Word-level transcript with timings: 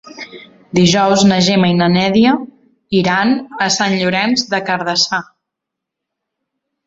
Dijous 0.77 1.25
na 1.31 1.35
Gemma 1.47 1.67
i 1.73 1.75
na 1.81 1.89
Neida 1.95 2.31
iran 3.01 3.33
a 3.65 3.67
Sant 3.75 3.97
Llorenç 4.01 4.45
des 4.55 4.65
Cardassar. 4.71 5.21